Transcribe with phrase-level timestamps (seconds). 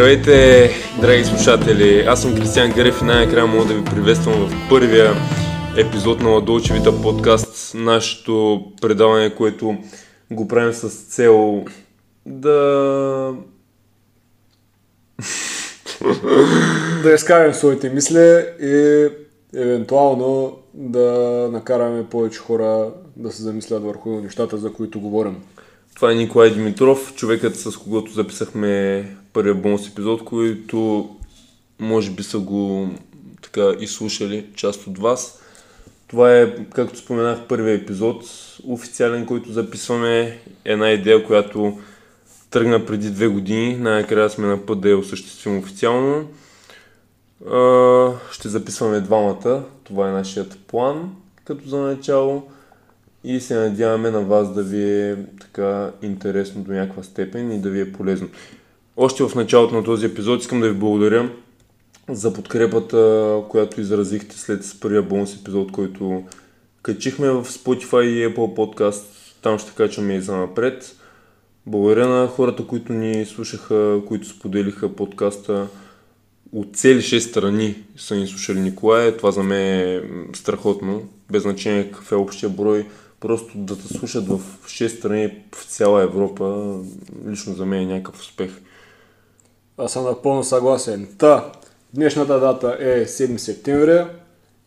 [0.00, 0.70] Здравейте,
[1.00, 2.04] драги слушатели!
[2.08, 5.12] Аз съм Кристиан Гърев и най-накрая мога да ви приветствам в първия
[5.76, 9.76] епизод на Ладолчевита подкаст, нашето предаване, което
[10.30, 11.64] го правим с цел
[12.26, 13.34] да...
[17.02, 19.08] да изкараме своите мисли и
[19.54, 25.36] евентуално да накараме повече хора да се замислят върху нещата, за които говорим.
[25.94, 31.08] Това е Николай Димитров, човекът с когото записахме първия бонус епизод, който
[31.78, 32.90] може би са го
[33.42, 35.42] така изслушали част от вас.
[36.08, 38.24] Това е, както споменах, първия епизод,
[38.66, 40.38] официален, който записваме.
[40.64, 41.78] Една идея, която
[42.50, 43.76] тръгна преди две години.
[43.76, 46.28] Най-накрая сме на път да я осъществим официално.
[48.30, 49.64] Ще записваме двамата.
[49.84, 52.48] Това е нашият план, като за начало
[53.24, 57.70] и се надяваме на вас да ви е така интересно до някаква степен и да
[57.70, 58.28] ви е полезно.
[59.02, 61.30] Още в началото на този епизод искам да ви благодаря
[62.08, 66.22] за подкрепата, която изразихте след първия бонус епизод, който
[66.82, 69.02] качихме в Spotify и Apple Podcast.
[69.42, 70.96] Там ще качваме и за напред.
[71.66, 75.68] Благодаря на хората, които ни слушаха, които споделиха подкаста.
[76.52, 79.16] От цели 6 страни са ни слушали Николай.
[79.16, 80.02] Това за мен е
[80.34, 81.02] страхотно.
[81.30, 82.86] Без значение какъв е общия брой
[83.20, 86.76] просто да те слушат в 6 страни в цяла Европа,
[87.28, 88.50] лично за мен е някакъв успех.
[89.82, 91.08] Аз съм напълно съгласен.
[91.18, 91.52] Та,
[91.94, 94.04] днешната дата е 7 септември,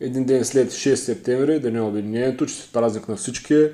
[0.00, 3.66] един ден след 6 септември, деня на обединението, че празник на всички,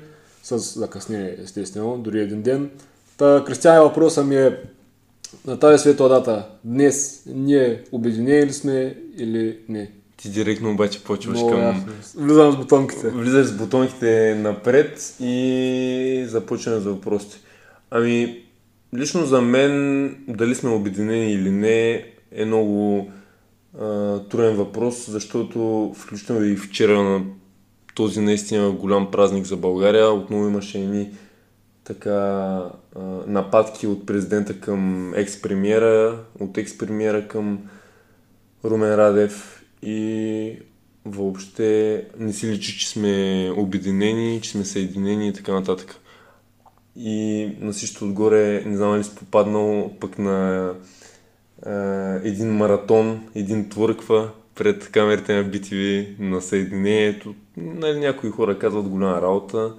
[0.43, 2.69] с закъснение естествено, дори един ден.
[3.17, 4.57] Та, Кристиан, въпросът ми е
[5.45, 9.91] на тази светла дата, днес ние обединени ли сме или не?
[10.17, 11.61] Ти директно обаче почваш Много към...
[11.61, 11.85] ясно.
[12.15, 13.09] Влизам с бутонките.
[13.09, 17.37] Влизаш с бутонките напред и започваме за въпросите.
[17.91, 18.43] Ами,
[18.97, 23.11] лично за мен, дали сме обединени или не, е много
[23.79, 27.23] а, труден въпрос, защото включително и вчера на
[27.95, 31.09] този наистина голям празник за България, отново имаше едни
[31.83, 37.59] така а, нападки от президента към екс-премиера, от екс-премиера към
[38.65, 40.59] Румен Радев и
[41.05, 45.95] въобще не си личи, че сме обединени, че сме съединени и така нататък.
[46.95, 50.69] И на всичко отгоре, не знам ли си попаднал пък на
[51.65, 51.71] е,
[52.27, 57.35] един маратон, един твърква пред камерите на BTV на съединението.
[57.57, 59.73] Нали, някои хора казват голяма работа,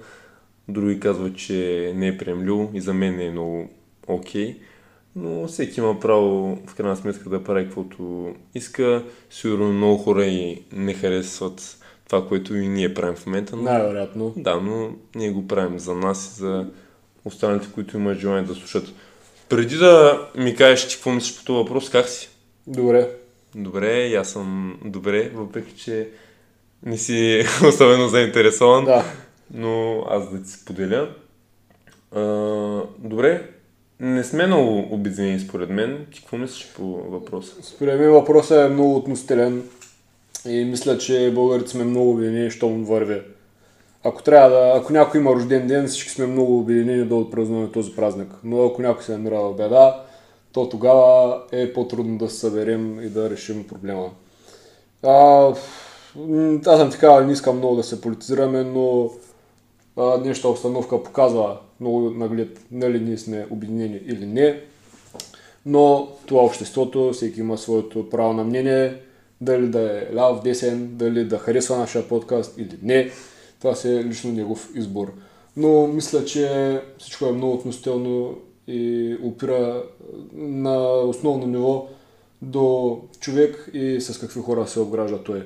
[0.67, 3.69] други казват, че не е приемливо и за мен е много
[4.07, 4.53] окей.
[4.53, 4.57] Okay
[5.15, 9.03] но всеки има право в крайна сметка да прави каквото иска.
[9.29, 13.55] Сигурно много хора и не харесват това, което и ние правим в момента.
[13.55, 13.61] Но...
[13.61, 14.33] Най-вероятно.
[14.37, 16.67] Да, но ние го правим за нас и за
[17.25, 18.87] останалите, които имат желание да слушат.
[19.49, 22.29] Преди да ми кажеш ти какво мислиш по този въпрос, как си?
[22.67, 23.09] Добре.
[23.55, 26.09] Добре, и аз съм добре, въпреки че
[26.85, 28.85] не си особено заинтересован.
[28.85, 29.03] Да.
[29.53, 31.09] Но аз да ти споделя.
[32.11, 32.21] А,
[32.99, 33.49] добре,
[33.99, 36.05] не сме много обединени според мен.
[36.13, 37.53] Ти какво мислиш по въпроса?
[37.61, 39.63] Според мен въпросът е много относителен
[40.47, 43.21] и мисля, че българите сме много обединени, щом върви.
[44.03, 47.95] Ако трябва да, ако някой има рожден ден, всички сме много обединени да отпразнуваме този
[47.95, 48.29] празник.
[48.43, 50.03] Но ако някой се намира в беда,
[50.51, 54.09] то тогава е по-трудно да се съберем и да решим проблема.
[55.03, 55.11] А,
[56.65, 59.09] аз съм така, не искам много да се политизираме, но
[59.97, 64.61] а, днешната обстановка показва много наглед, нали ние сме обединени или не.
[65.65, 68.95] Но това обществото, всеки има своето право на мнение,
[69.41, 73.11] дали да е ляв, десен, дали да харесва нашия подкаст или не.
[73.63, 75.13] Това си е лично негов избор.
[75.57, 78.37] Но мисля, че всичко е много относително
[78.67, 79.83] и опира
[80.33, 81.87] на основно ниво
[82.41, 85.43] до човек и с какви хора се обгражда той.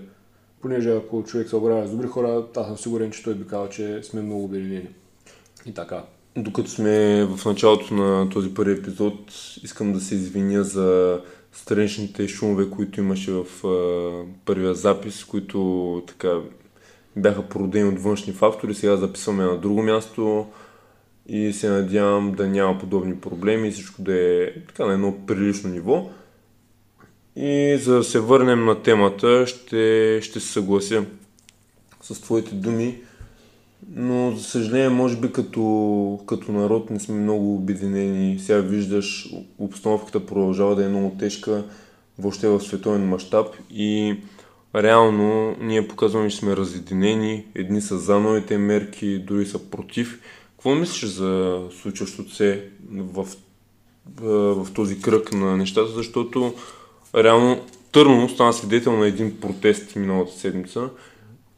[0.61, 3.69] Понеже ако човек се обгражда с добри хора, аз съм сигурен, че той би казал,
[3.69, 4.89] че сме много обединени.
[5.65, 6.03] И така.
[6.37, 9.19] Докато сме в началото на този първи епизод,
[9.63, 11.19] искам да се извиня за
[11.51, 16.41] страничните шумове, които имаше в а, първия запис, които така
[17.21, 18.73] бяха породени от външни фактори.
[18.73, 20.47] Сега записваме на друго място
[21.27, 25.69] и се надявам да няма подобни проблеми и всичко да е така на едно прилично
[25.69, 26.09] ниво.
[27.35, 31.05] И за да се върнем на темата, ще, ще се съглася
[32.01, 33.01] с твоите думи
[33.95, 38.39] но за съжаление, може би като, като народ не сме много обединени.
[38.39, 41.63] Сега виждаш, обстановката продължава да е много тежка
[42.19, 44.15] въобще в световен мащаб и
[44.83, 47.45] реално ние показваме, че сме разединени.
[47.55, 50.21] Едни са за новите мерки, други са против.
[50.51, 53.27] Какво мислиш за случващото се в
[54.15, 56.53] в този кръг на нещата, защото
[57.15, 60.89] реално Търново стана свидетел на един протест миналата седмица,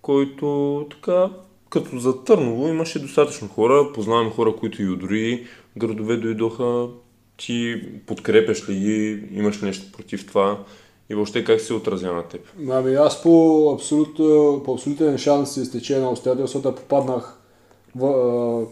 [0.01, 1.29] който така,
[1.69, 6.87] като за Търново имаше достатъчно хора, познаваме хора, които и от други градове дойдоха,
[7.37, 10.63] ти подкрепяш ли ги, имаш ли нещо против това
[11.09, 12.41] и въобще как се отразя на теб?
[12.69, 14.17] Ами аз по, абсолют,
[14.65, 17.39] по абсолютен шанс се изтече на обстоятелствата попаднах
[17.95, 18.65] в,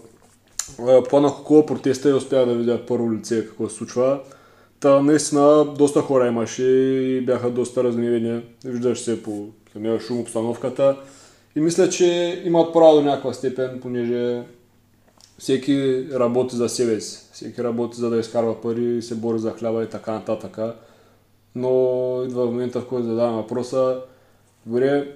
[0.78, 4.20] попаднах около протеста и успях да видя първо лице какво се случва.
[4.80, 8.42] Та наистина доста хора имаше и бяха доста разгневени.
[8.66, 10.98] Виждаш се по самия шум обстановката.
[11.56, 14.44] И мисля, че имат право до някаква степен, понеже
[15.38, 17.28] всеки работи за себе си.
[17.34, 20.58] Всеки работи за да изкарва пари, се бори за хляба и така нататък.
[21.58, 24.02] Но идва момента, в който задавам въпроса,
[24.66, 25.16] добре,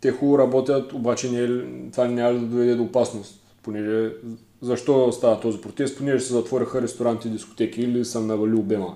[0.00, 1.48] те хубаво работят, обаче не е,
[1.92, 3.40] това няма да доведе до опасност.
[3.62, 4.12] Понеже,
[4.60, 5.98] защо става този протест?
[5.98, 8.94] Понеже се затвориха ресторанти и дискотеки или съм навалил обема.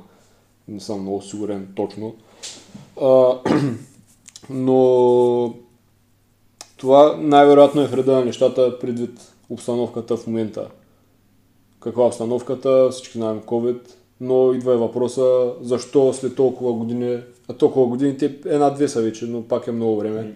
[0.69, 2.15] Не съм много сигурен точно.
[3.03, 3.39] А,
[4.51, 5.55] но
[6.77, 10.69] това най-вероятно е вреда на нещата предвид обстановката в момента.
[11.81, 13.81] Каква е обстановката, всички знаем COVID,
[14.21, 17.19] но идва и въпроса защо след толкова години,
[17.49, 20.35] а толкова години, те една-две са вече, но пак е много време,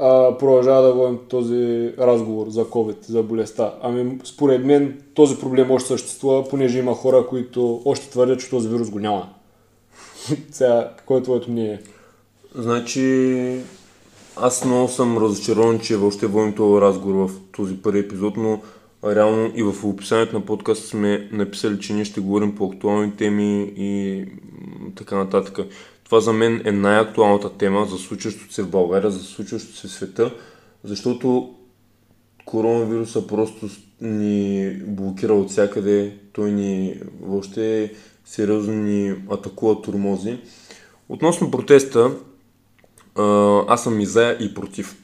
[0.00, 3.74] а, продължава да водим този разговор за COVID, за болестта.
[3.82, 8.68] Ами според мен този проблем още съществува, понеже има хора, които още твърдят, че този
[8.68, 9.28] вирус го няма.
[10.50, 11.80] Сега, какво е твоето мнение?
[12.54, 13.60] Значи,
[14.36, 18.60] аз много съм разочарован, че въобще водим този разговор в този първи епизод, но
[19.06, 23.72] реално и в описанието на подкаст сме написали, че ние ще говорим по актуални теми
[23.76, 24.24] и
[24.96, 25.58] така нататък.
[26.04, 29.90] Това за мен е най-актуалната тема за случващото се в България, за случващото се в
[29.90, 30.34] света,
[30.84, 31.54] защото
[32.44, 33.68] коронавируса просто
[34.00, 37.92] ни блокира от всякъде, той ни въобще
[38.24, 40.38] сериозно ни атакува турмози.
[41.08, 42.10] Относно протеста,
[43.68, 44.96] аз съм и за и против.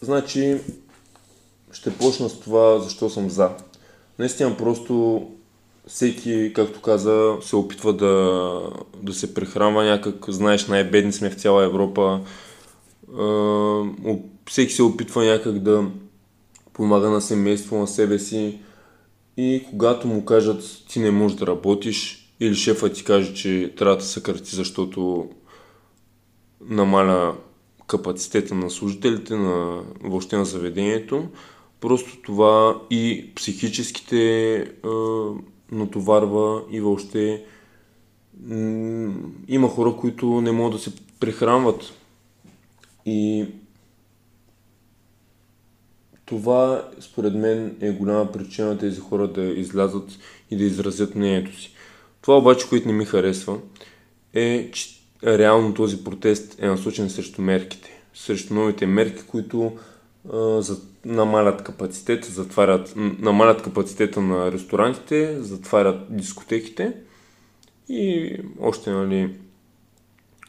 [0.00, 0.58] Значи,
[1.72, 3.50] ще почна с това, защо съм за.
[4.18, 5.26] Наистина просто
[5.86, 8.60] всеки, както каза, се опитва да,
[9.02, 10.24] да се прехранва някак.
[10.28, 12.20] Знаеш, най-бедни сме в цяла Европа.
[14.48, 15.84] Всеки се опитва някак да
[16.72, 18.58] помага на семейство, на себе си.
[19.36, 23.96] И когато му кажат, ти не можеш да работиш, или шефа ти каже, че трябва
[23.96, 25.28] да съкрати, защото
[26.60, 27.34] намаля
[27.86, 31.28] капацитета на служителите, на въобще на заведението.
[31.82, 34.88] Просто това и психическите а,
[35.72, 37.44] натоварва и въобще
[39.48, 41.92] има хора, които не могат да се прехранват.
[43.06, 43.46] И
[46.24, 50.18] това, според мен, е голяма причина тези хора да излязат
[50.50, 51.74] и да изразят мнението си.
[52.20, 53.58] Това обаче, което не ми харесва,
[54.34, 54.88] е, че
[55.24, 59.72] реално този протест е насочен срещу мерките, срещу новите мерки, които
[60.58, 66.94] за, намалят капацитета, затварят, намалят капацитета на ресторантите, затварят дискотеките
[67.88, 69.34] и още нали,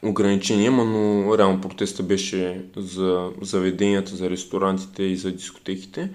[0.02, 6.10] ограничения има, но реално протеста беше за заведенията, за ресторантите и за дискотеките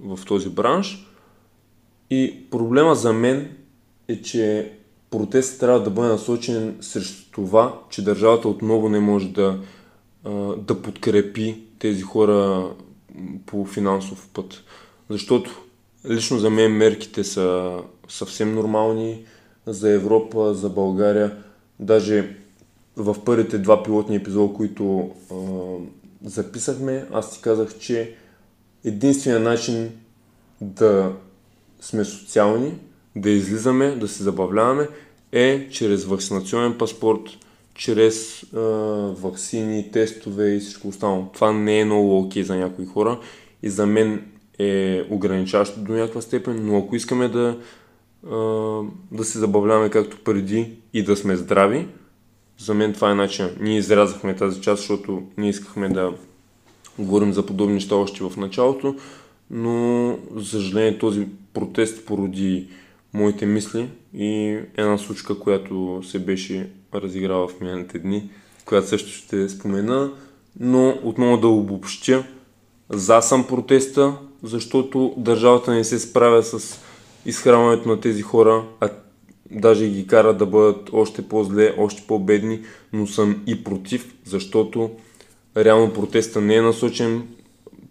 [0.00, 1.06] в този бранш.
[2.10, 3.56] И проблема за мен
[4.08, 4.72] е, че
[5.10, 9.58] протест трябва да бъде насочен срещу това, че държавата отново не може да,
[10.58, 12.70] да подкрепи тези хора
[13.46, 14.64] по финансов път.
[15.08, 15.62] Защото
[16.10, 19.24] лично за мен мерките са съвсем нормални
[19.66, 21.36] за Европа, за България.
[21.80, 22.36] Даже
[22.96, 25.34] в първите два пилотни епизода, които а,
[26.24, 28.14] записахме, аз ти казах, че
[28.84, 29.90] единственият начин
[30.60, 31.12] да
[31.80, 32.74] сме социални
[33.16, 34.88] да излизаме, да се забавляваме
[35.32, 37.20] е чрез вакцинационен паспорт,
[37.80, 38.60] чрез а,
[39.20, 41.26] вакцини, тестове и всичко останало.
[41.34, 43.20] Това не е много окей за някои хора
[43.62, 44.24] и за мен
[44.58, 47.58] е ограничаващо до някаква степен, но ако искаме да,
[48.30, 48.36] а,
[49.12, 51.86] да се забавляваме както преди и да сме здрави,
[52.58, 53.48] за мен това е начин.
[53.60, 56.12] Ние изрязахме тази част, защото ние искахме да
[56.98, 58.96] говорим за подобни неща още в началото,
[59.50, 62.68] но за съжаление този протест породи
[63.12, 68.30] моите мисли и една случка, която се беше разиграла в миналите дни,
[68.64, 70.10] която също ще спомена,
[70.60, 72.24] но отново да обобщя,
[72.90, 76.80] за съм протеста, защото държавата не се справя с
[77.26, 78.88] изхранването на тези хора, а
[79.50, 82.60] даже ги кара да бъдат още по-зле, още по-бедни,
[82.92, 84.90] но съм и против, защото
[85.56, 87.28] реално протеста не е насочен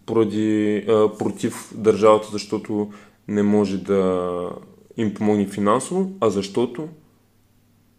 [0.06, 2.92] поради, а, против държавата, защото
[3.28, 4.50] не може да
[4.98, 6.88] им помогне финансово, а защото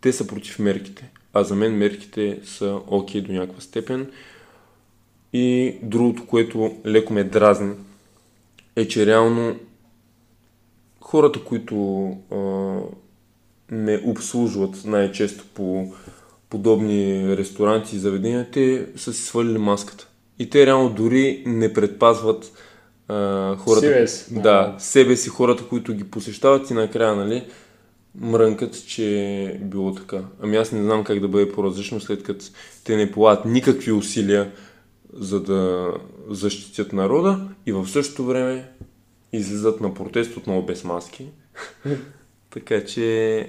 [0.01, 1.11] те са против мерките.
[1.33, 4.11] А за мен мерките са окей okay до някаква степен.
[5.33, 7.75] И другото, което леко ме дразни,
[8.77, 9.57] е, че реално
[11.01, 12.37] хората, които а,
[13.75, 15.95] ме обслужват най-често по
[16.51, 20.09] подобни ресторанти и заведения, те са си свалили маската.
[20.39, 22.53] И те реално дори не предпазват
[23.09, 23.87] а, хората.
[23.87, 24.35] Себе си.
[24.43, 27.45] Да, себе си, хората, които ги посещават и накрая, нали,
[28.15, 30.25] мрънкат, че е било така.
[30.43, 32.45] Ами аз не знам как да бъде по-различно, след като
[32.85, 34.53] те не полагат никакви усилия
[35.13, 35.91] за да
[36.29, 38.71] защитят народа и в същото време
[39.33, 41.27] излизат на протест отново без маски.
[42.51, 43.47] така че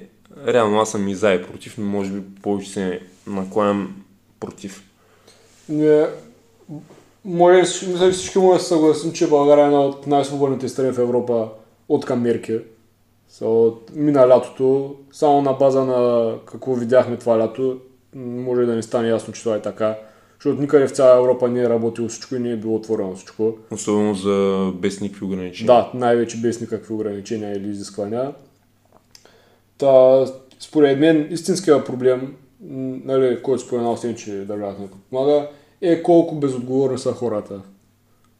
[0.47, 4.03] реално аз съм и за и против, но може би повече се накланям
[4.39, 4.83] против.
[5.69, 6.07] Не,
[7.25, 11.49] може, мисля, всички може да съгласим, че България е една от най-свободните страни в Европа
[11.89, 12.59] от към мерки.
[13.31, 17.79] So, мина лятото, само на база на какво видяхме това лято,
[18.15, 19.97] може да не стане ясно, че това е така.
[20.39, 23.57] Защото никъде в цяла Европа не е работило всичко и не е било отворено всичко.
[23.71, 25.75] Особено за без никакви ограничения.
[25.75, 28.33] Да, най-вече без никакви ограничения или изисквания.
[29.77, 30.25] Та,
[30.59, 32.35] според мен, истинския проблем,
[33.05, 35.47] нали, който споменал си, че държавата не подпомага,
[35.81, 37.61] е колко безотговорни са хората.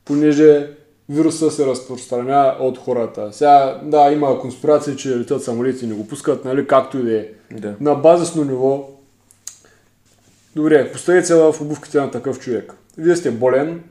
[0.06, 0.70] Понеже
[1.12, 3.30] вируса се разпространява от хората.
[3.32, 7.18] Сега, да, има конспирации, че летят самолети и не го пускат, нали, както и да
[7.18, 7.27] е.
[7.51, 7.75] Да.
[7.80, 8.89] На базисно ниво,
[10.56, 12.74] добре, поставете се в обувките на такъв човек.
[12.98, 13.84] Вие сте болен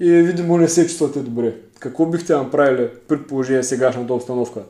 [0.00, 1.54] и видимо не се чувствате добре.
[1.78, 4.60] Какво бихте направили при положение сегашната обстановка?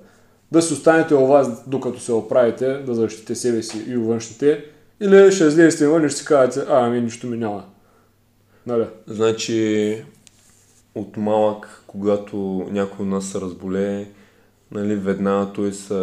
[0.52, 4.64] Да си останете у вас, докато се оправите, да защитите себе си и външните,
[5.00, 7.64] или ще излезете вън и ще си кажете, а, ами нищо ми няма.
[8.66, 8.84] Нали?
[9.06, 10.04] Значи,
[10.94, 12.36] от малък, когато
[12.70, 14.06] някой от нас се разболее,
[14.70, 15.94] нали, веднага той се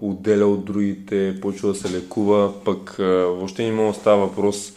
[0.00, 4.72] отделя от другите, почва да се лекува, пък въобще не мога става въпрос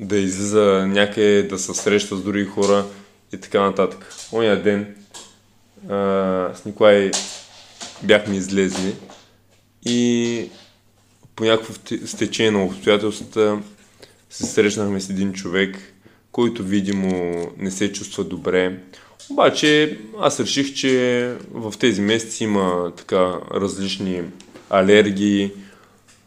[0.00, 2.84] да излиза някъде, да се среща с други хора
[3.32, 4.14] и така нататък.
[4.32, 4.94] Оня ден
[5.88, 5.94] а,
[6.54, 7.10] с Николай
[8.02, 8.94] бяхме излезли
[9.86, 10.50] и
[11.36, 11.74] по някакво
[12.06, 13.58] стечение на обстоятелствата
[14.30, 15.78] се срещнахме с един човек,
[16.32, 18.78] който видимо не се чувства добре.
[19.30, 24.22] Обаче аз реших, че в тези месеци има така различни
[24.70, 25.52] алергии,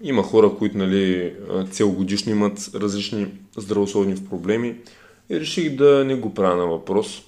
[0.01, 1.33] има хора, които нали,
[1.71, 4.75] целогодишно имат различни здравословни проблеми
[5.29, 7.23] и реших да не го правя на въпрос.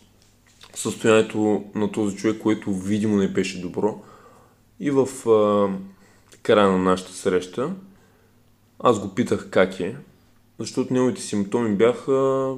[0.76, 4.02] Състоянието на този човек, което видимо не беше добро.
[4.80, 5.70] И в а,
[6.44, 7.70] края на нашата среща
[8.80, 9.96] аз го питах как е,
[10.60, 12.52] защото неговите симптоми бяха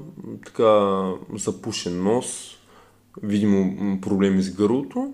[0.45, 1.03] така
[1.35, 2.57] запушен нос,
[3.23, 5.13] видимо проблеми с гърлото,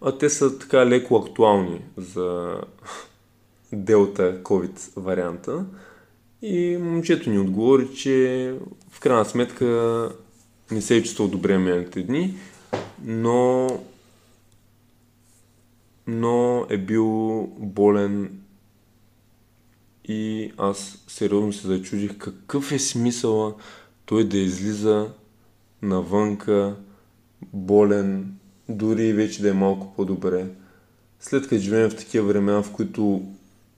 [0.00, 2.60] а те са така леко актуални за
[3.72, 5.66] Делта COVID варианта.
[6.42, 8.54] И момчето ни отговори, че
[8.90, 10.10] в крайна сметка
[10.70, 12.34] не се е чувствал добре миналите дни,
[13.04, 13.68] но,
[16.06, 18.40] но е бил болен
[20.04, 23.54] и аз сериозно се зачудих какъв е смисъла
[24.06, 25.10] той да излиза
[25.82, 26.76] навънка
[27.52, 28.34] болен,
[28.68, 30.46] дори вече да е малко по-добре.
[31.20, 33.22] След като живеем в такива времена, в които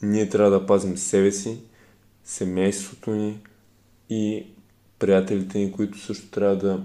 [0.03, 1.59] ние трябва да пазим себе си,
[2.25, 3.39] семейството ни
[4.11, 4.47] и
[4.99, 6.81] приятелите ни, които също трябва да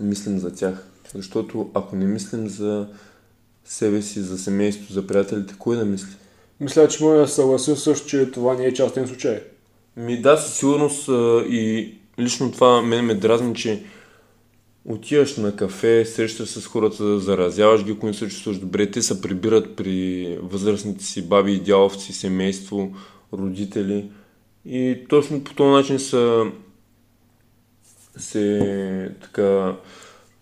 [0.00, 0.88] мислим за тях.
[1.14, 2.88] Защото ако не мислим за
[3.64, 6.16] себе си, за семейството, за приятелите, кой да мисли?
[6.60, 9.42] Мисля, че може да съгласим също, че това не е частен случай.
[9.96, 11.08] Ми да, със сигурност
[11.48, 13.84] и лично това мен ме дразни, че
[14.88, 19.76] отиваш на кафе, срещаш с хората, заразяваш ги, ако се чувстваш добре, те се прибират
[19.76, 22.92] при възрастните си баби и дяловци, семейство,
[23.32, 24.10] родители
[24.64, 26.44] и точно по този начин са
[28.16, 29.76] се така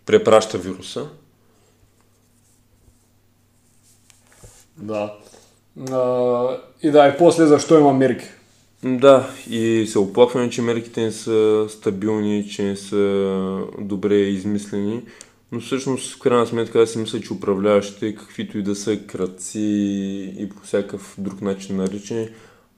[0.07, 1.09] препраща вируса.
[4.77, 5.15] Да.
[5.91, 8.27] А, и да, и после защо има мерки?
[8.85, 15.03] Да, и се оплакваме, че мерките не са стабилни, че не са добре измислени,
[15.53, 19.61] но всъщност в крайна сметка аз си мисля, че управляващите, каквито и да са кръци
[20.39, 22.29] и по всякакъв друг начин наричани,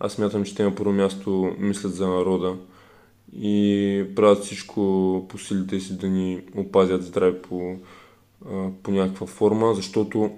[0.01, 2.57] аз смятам, че те на първо място мислят за народа
[3.37, 7.77] и правят всичко по силите си да ни опазят здраве по,
[8.83, 10.31] по някаква форма, защото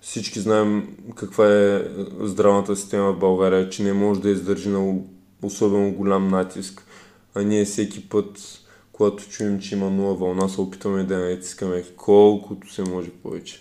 [0.00, 1.84] всички знаем каква е
[2.20, 4.98] здравната система в България, че не може да издържи на
[5.42, 6.86] особено голям натиск,
[7.34, 8.60] а ние всеки път,
[8.92, 13.60] когато чуем, че има нова вълна, се опитваме да я натискаме колкото се може повече.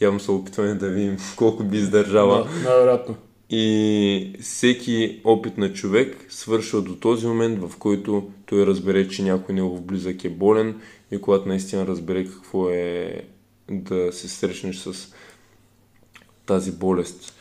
[0.00, 2.44] явно се опитваме да видим колко би издържала.
[2.44, 3.16] Да, най-вероятно.
[3.50, 9.54] И всеки опит на човек свършва до този момент, в който той разбере, че някой
[9.54, 13.22] негов близък е болен и когато наистина разбере какво е
[13.70, 15.12] да се срещнеш с
[16.46, 17.32] тази болест.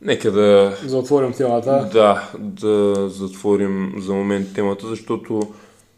[0.00, 0.78] Нека да...
[0.84, 1.88] Затворим темата.
[1.92, 5.54] Да, да затворим за момент темата, защото,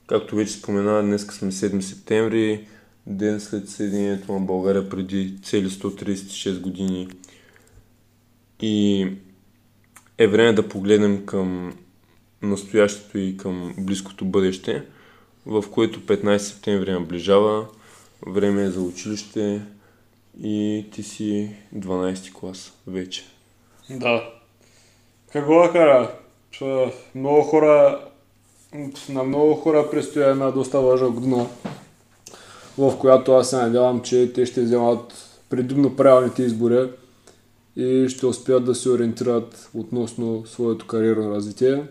[0.06, 2.66] както вече спомена, днес сме 7 септември,
[3.06, 7.08] ден след съединението на България преди цели 136 години.
[8.60, 9.08] И
[10.18, 11.74] е време да погледнем към
[12.42, 14.84] настоящето и към близкото бъдеще,
[15.46, 17.66] в което 15 септември наближава,
[18.26, 19.62] време е за училище
[20.42, 23.24] и ти си 12 клас вече.
[23.90, 24.30] Да.
[25.32, 26.14] Какво кара?
[26.50, 28.00] Че много хора,
[29.08, 31.46] на много хора предстои една доста важна година,
[32.78, 35.12] в която аз се надявам, че те ще вземат
[35.50, 36.90] предимно правилните избори
[37.76, 41.82] и ще успеят да се ориентират относно своето кариерно развитие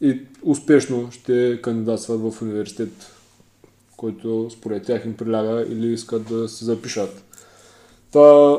[0.00, 3.12] и успешно ще кандидатстват в университет,
[3.96, 7.22] който според тях им приляга или искат да се запишат.
[8.16, 8.58] Та,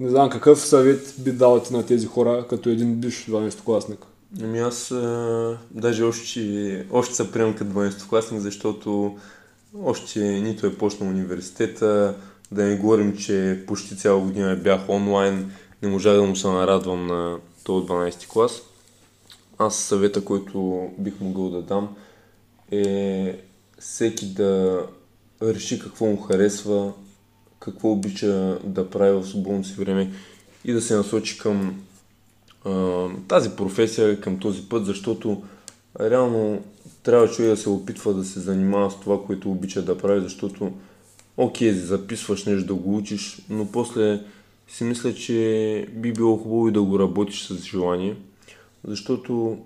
[0.00, 4.06] не знам какъв съвет би дал ти на тези хора, като един биш 12-класник.
[4.42, 9.18] Ами аз а, даже още, още се приемам като 12-класник, защото
[9.82, 12.14] още нито е почнал университета,
[12.52, 17.06] да не говорим, че почти цяла година бях онлайн, не можах да му се нарадвам
[17.06, 18.62] на този 12 клас.
[19.58, 21.96] Аз съвета, който бих могъл да дам
[22.70, 23.38] е
[23.78, 24.82] всеки да
[25.42, 26.92] реши какво му харесва,
[27.60, 30.10] какво обича да прави в свободното си време
[30.64, 31.82] и да се насочи към
[32.64, 35.42] а, тази професия, към този път, защото
[36.00, 36.62] реално
[37.02, 40.72] трябва човек да се опитва да се занимава с това, което обича да прави, защото
[41.36, 44.20] окей, записваш нещо да го учиш, но после
[44.68, 48.16] си мисля, че би било хубаво и да го работиш с желание,
[48.84, 49.58] защото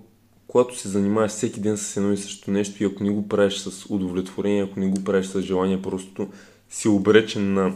[0.47, 3.57] когато се занимаваш всеки ден с едно и също нещо и ако не го правиш
[3.57, 6.27] с удовлетворение, ако не го правиш с желание, просто
[6.69, 7.73] си обречен на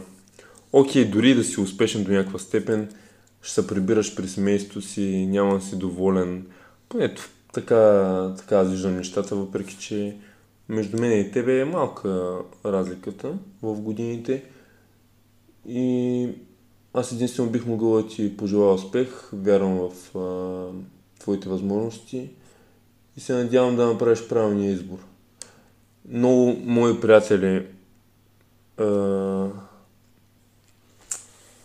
[0.72, 2.88] окей, дори да си успешен до някаква степен,
[3.42, 6.46] ще се прибираш при семейството си, няма да си доволен.
[6.88, 7.14] Поне
[7.52, 10.16] така, така аз виждам нещата, въпреки че
[10.68, 14.44] между мен и тебе е малка разликата в годините.
[15.68, 16.28] И
[16.94, 20.66] аз единствено бих могъл да ти пожелая успех, вярвам в а,
[21.18, 22.30] твоите възможности
[23.16, 24.98] и се надявам да направиш правилния избор.
[26.08, 27.66] Много мои приятели
[28.80, 29.48] а,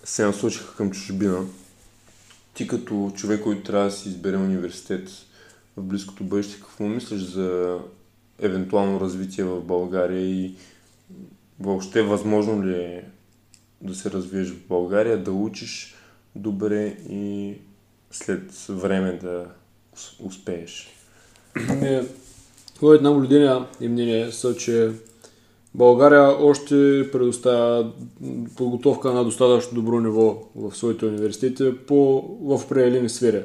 [0.04, 1.46] се насочиха към чужбина.
[2.54, 5.10] Ти като човек, който трябва да си избере университет
[5.78, 7.80] в близкото бъдеще, какво мислиш за
[8.40, 10.56] евентуално развитие в България и
[11.60, 13.06] въобще възможно ли е
[13.82, 15.96] да се развиеш в България, да учиш
[16.36, 17.54] добре и
[18.12, 19.46] след време да
[20.20, 20.90] успееш?
[21.70, 22.04] Не,
[22.82, 24.92] моят наблюдение и мнение са, че
[25.76, 27.92] България още предоставя
[28.58, 33.44] подготовка на достатъчно добро ниво в своите университети по, в определени сфери.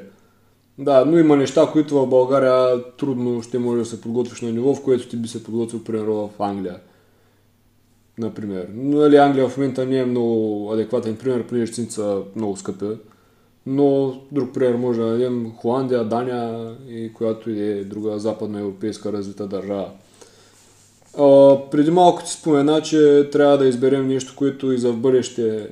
[0.78, 4.74] Да, но има неща, които в България трудно ще може да се подготвиш на ниво,
[4.74, 6.76] в което ти би се подготвил, примерно, в Англия.
[8.18, 8.68] Например.
[8.74, 12.86] Нали, Англия в момента не е много адекватен пример, понеже цените са много скъпи.
[13.66, 19.12] Но друг пример може да дадем Холандия, Дания и която и е друга западна европейска
[19.12, 19.90] развита държава.
[21.18, 25.70] А, преди малко ти спомена, че трябва да изберем нещо, което и за в бъдеще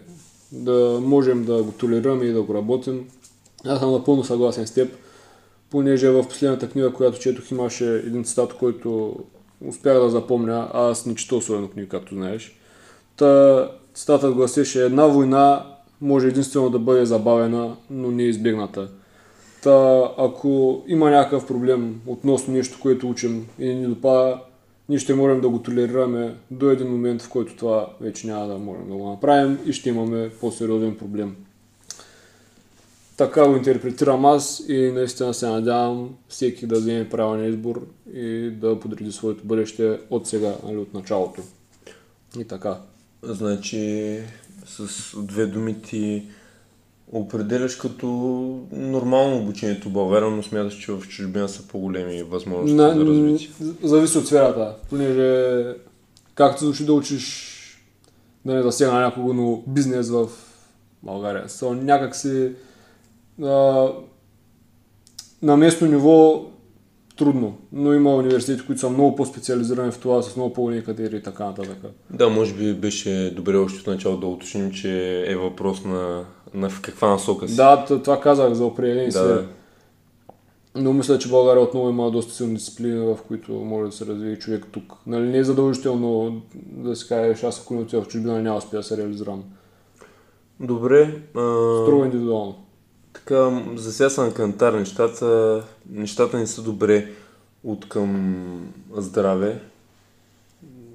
[0.53, 3.09] да можем да го толерираме и да го работим.
[3.67, 4.93] Аз съм напълно съгласен с теб,
[5.71, 9.17] понеже в последната книга, която четох, имаше един цитат, който
[9.69, 12.59] успях да запомня, аз не чета особено книга, както знаеш.
[13.17, 15.67] Та, цитатът гласеше, една война
[16.01, 18.89] може единствено да бъде забавена, но не избегната.
[19.63, 24.41] Та, ако има някакъв проблем относно нещо, което учим и не ни допада,
[24.89, 28.59] ние ще можем да го толерираме до един момент, в който това вече няма да
[28.59, 31.37] можем да го направим и ще имаме по-сериозен проблем.
[33.17, 38.81] Така го интерпретирам аз и наистина се надявам всеки да вземе правилен избор и да
[38.81, 41.43] подреди своето бъдеще от сега, нали, от началото.
[42.39, 42.81] И така.
[43.23, 44.19] Значи,
[44.67, 46.23] с две думи ти
[47.13, 48.07] определяш като
[48.73, 53.49] нормално обучението в България, но смяташ, че в чужбина са по-големи възможности На, за развитие?
[53.83, 55.65] Зависи от сферата, понеже
[56.35, 57.55] както звучи да учиш
[58.45, 60.29] да не засегна някого, но бизнес в
[61.03, 61.49] България.
[61.49, 62.53] Са някак си
[65.43, 66.47] на местно ниво
[67.19, 71.23] трудно, но има университети, които са много по-специализирани в това, с много по-големи категории и
[71.23, 71.79] така нататък.
[72.11, 76.71] Да, може би беше добре още от начало да уточним, че е въпрос на, на
[76.71, 77.57] в каква насока си.
[77.57, 79.13] Да, това казах за определени да.
[79.13, 79.47] сфери.
[80.75, 84.37] Но мисля, че България отново има доста силни дисциплини, в които може да се развие
[84.37, 84.93] човек тук.
[85.07, 88.81] Нали, не е задължително да си кажеш, аз ако не отида в чужбина, няма успея
[88.81, 89.45] да се реализирам.
[90.61, 91.23] Добре.
[91.35, 91.83] А...
[91.83, 92.68] Строго индивидуално.
[93.29, 95.63] Така, за сега са на кантар нещата.
[95.91, 97.09] Нещата не са добре
[97.65, 99.61] от към здраве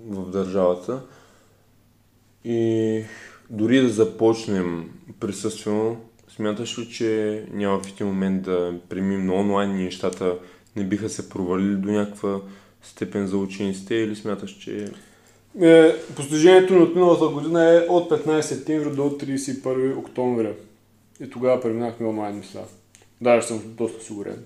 [0.10, 1.02] в държавата.
[2.46, 3.04] И
[3.50, 5.98] дори да започнем присъствено,
[6.36, 10.36] смяташ ли, че няма в един момент да премим на онлайн и нещата
[10.76, 12.40] не биха се провалили до някаква
[12.84, 14.92] степен за учениците или смяташ, че...
[15.62, 20.54] Е, постижението от миналата година е от 15 септември до 31 октомври.
[21.24, 22.62] И тогава преминахме онлайн, мисля.
[23.22, 24.44] Даже съм доста сигурен.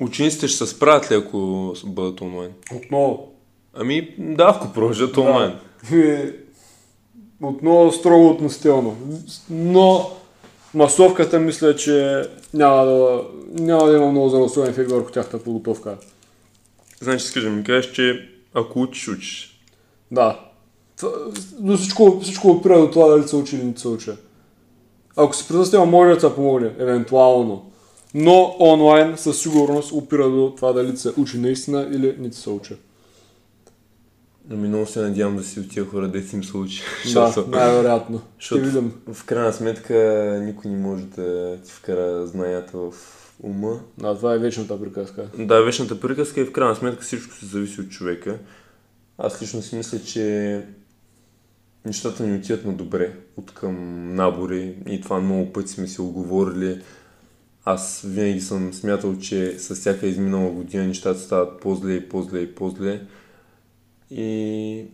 [0.00, 2.52] Учениците ще се справят ли, ако бъдат онлайн?
[2.74, 3.32] Отново.
[3.74, 5.52] Ами, да, ако продължат онлайн.
[5.90, 6.32] Да.
[7.42, 8.96] Отново строго относително.
[9.50, 10.10] Но
[10.74, 12.22] масовката мисля, че
[12.54, 15.96] няма да, няма да има много здравословен ефект върху тяхната подготовка.
[17.00, 19.60] Значи, да ми кажеш, че ако учиш, учиш.
[20.10, 20.40] Да.
[21.60, 24.10] Но всичко, всичко опира до това дали се учи или не се учи.
[25.16, 27.70] Ако си присъства, може да се помогне, евентуално.
[28.14, 32.76] Но онлайн със сигурност опира до това дали се учи наистина или не се учи.
[34.50, 36.82] Ами много се надявам да си от тия хора, да си им се учи.
[37.14, 38.20] Да, най-вероятно.
[38.38, 38.92] Ще видим.
[39.12, 39.94] В крайна сметка
[40.44, 42.92] никой не може да ти вкара знанията в
[43.42, 43.80] ума.
[43.98, 45.28] Да, това е вечната приказка.
[45.38, 48.38] Да, вечната приказка и в крайна сметка всичко се зависи от човека.
[49.18, 50.62] Аз лично си мисля, че
[51.86, 53.74] нещата ни отиват на добре от към
[54.14, 56.82] набори и това много пъти сме си оговорили.
[57.64, 62.54] Аз винаги съм смятал, че с всяка изминала година нещата стават по-зле и по-зле и
[62.54, 63.00] по-зле.
[64.10, 64.84] И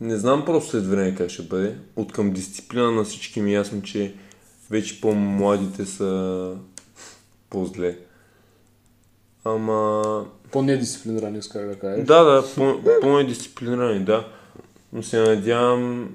[0.00, 1.76] не знам просто след време как ще бъде.
[1.96, 4.14] От към дисциплина на всички ми е ясно, че
[4.70, 6.54] вече по-младите са
[7.50, 7.98] по-зле.
[9.44, 10.26] Ама...
[10.50, 12.06] По-недисциплинирани, иска да кажеш.
[12.06, 12.44] Да, да,
[13.00, 14.28] по-недисциплинирани, да.
[14.92, 16.10] Но се надявам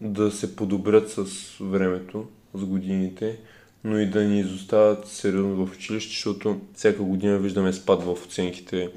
[0.00, 1.24] да се подобрят с
[1.60, 3.38] времето, с годините,
[3.84, 8.90] но и да ни изостават сериозно в училище, защото всяка година виждаме спад в оценките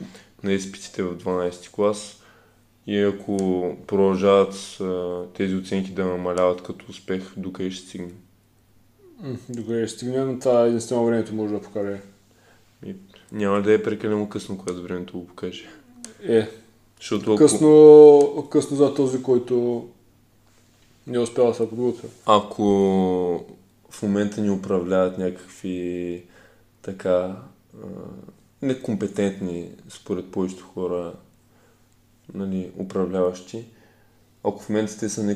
[0.44, 2.24] на изпитите в 12 клас
[2.88, 3.38] и ако
[3.88, 4.78] продължават
[5.34, 8.16] тези оценки да намаляват като успех, докъде ще стигнем?
[9.50, 12.02] Докъде ще стигнем, това единствено времето може да покаже.
[12.86, 12.96] И
[13.32, 15.66] няма да е прекалено късно, когато времето го покаже.
[16.24, 16.50] Е.
[17.00, 17.38] Защото ако...
[17.38, 19.88] късно, късно за този, който
[21.08, 22.10] не успява да се подготвя.
[22.26, 22.66] Ако
[23.90, 26.24] в момента ни управляват някакви
[26.82, 27.36] така
[28.62, 31.14] некомпетентни, според повечето хора,
[32.34, 33.66] нали, управляващи,
[34.44, 35.36] ако в момента те са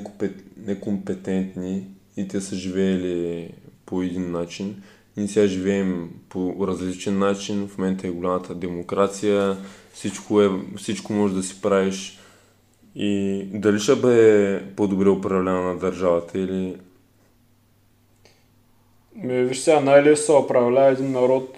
[0.58, 3.54] некомпетентни и те са живеели
[3.86, 4.84] по един начин,
[5.18, 9.58] ние сега живеем по различен начин, в момента е голямата демокрация,
[9.94, 12.20] всичко, е, всичко може да си правиш
[12.96, 16.78] и дали ще бъде по-добре управлена на държавата или...
[19.16, 21.58] Ми, виж сега, най-лесно се управлява един народ.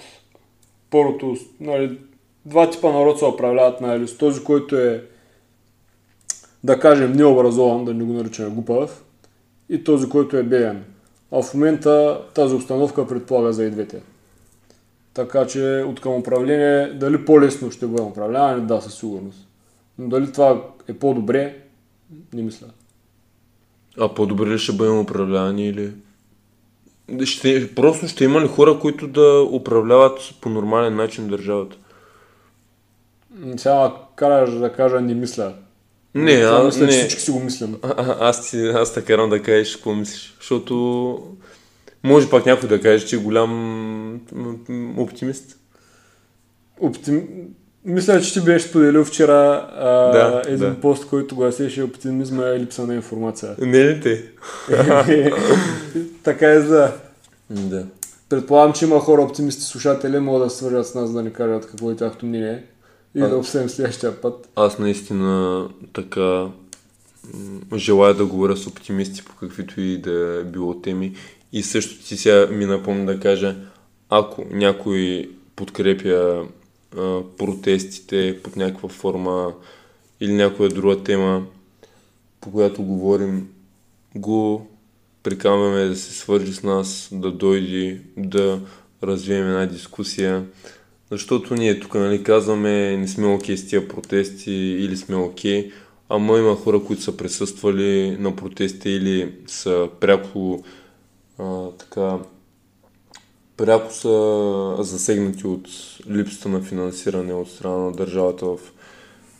[0.89, 1.99] Първото, нали,
[2.45, 4.17] два типа народ се управляват най-лесно.
[4.17, 5.03] Този, който е,
[6.63, 9.03] да кажем, необразован, да не го наричаме глупав,
[9.69, 10.83] и този, който е беден.
[11.31, 14.01] А в момента тази обстановка предполага за и двете.
[15.13, 19.47] Така че от към управление, дали по-лесно ще бъде управляване, да, със сигурност.
[19.97, 21.57] Но дали това е по-добре,
[22.33, 22.67] не мисля.
[23.99, 25.91] А по-добре ли ще бъдем управлявани или...
[27.23, 31.77] Ще, просто ще има ли хора, които да управляват по нормален начин държавата?
[33.57, 35.53] Сега караш да кажа не мисля.
[36.15, 36.91] Не, а, мисля, не.
[36.91, 37.77] всички си го мислим.
[37.81, 40.35] А, а, аз, ти, аз те карам да кажеш какво мислиш.
[40.39, 41.35] Защото
[42.03, 44.21] може пак някой да каже, че е голям
[44.97, 45.59] оптимист.
[46.79, 47.27] Оптим...
[47.85, 50.79] Мисля, че ти беше споделил вчера а, Да, един да.
[50.79, 53.55] пост, който гласеше оптимизма е липса на информация.
[53.59, 54.31] Не ли те?
[56.23, 56.91] така е за...
[57.49, 57.85] Да.
[58.29, 61.67] Предполагам, че има хора оптимисти слушатели, могат да се свържат с нас да ни кажат
[61.67, 62.63] какво е тяхното мнение
[63.15, 63.27] и А.
[63.29, 64.49] да обсъдим следващия път.
[64.55, 66.47] Аз наистина така
[67.75, 71.13] желая да говоря с оптимисти по каквито и да е било теми.
[71.53, 73.55] И също ти сега ми напомня да кажа,
[74.09, 76.43] ако някой подкрепя
[77.37, 79.53] протестите под някаква форма
[80.19, 81.45] или някоя друга тема,
[82.41, 83.49] по която говорим,
[84.15, 84.67] го
[85.23, 88.59] приканваме да се свържи с нас, да дойде, да
[89.03, 90.45] развием една дискусия,
[91.11, 95.71] Защото ние тук нали, казваме не сме окей с тия протести или сме окей,
[96.09, 100.63] ама има хора, които са присъствали на протести или са пряко
[101.39, 102.19] а, така
[103.57, 105.67] пряко са засегнати от
[106.09, 108.57] липсата на финансиране от страна на държавата в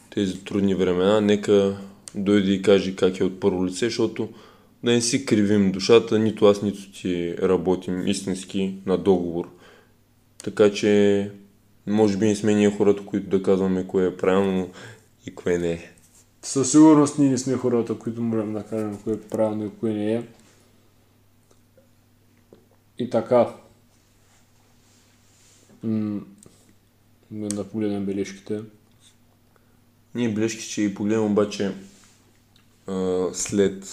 [0.10, 1.22] тези трудни времена.
[1.22, 1.78] Нека
[2.16, 4.30] дойде и каже как е от първо лице, защото
[4.84, 9.50] да не си кривим душата, нито аз, нито ти работим истински на договор.
[10.44, 11.32] Така че,
[11.88, 14.70] може би не сме ние хората, които да казваме кое е правилно
[15.26, 15.92] и кое не е.
[16.42, 19.94] Със сигурност ние не сме хората, които можем да кажем кое е правилно и кое
[19.94, 20.24] не е.
[23.00, 23.63] И така.
[25.84, 26.22] М-
[27.32, 28.62] да погледнем бележките.
[30.16, 31.72] Ние бележки ще ги погледнем обаче
[32.88, 33.84] а, след,